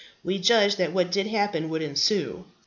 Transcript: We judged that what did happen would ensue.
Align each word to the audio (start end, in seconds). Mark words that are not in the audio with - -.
We 0.23 0.39
judged 0.39 0.79
that 0.79 0.93
what 0.93 1.11
did 1.11 1.27
happen 1.27 1.69
would 1.69 1.83
ensue. 1.83 2.45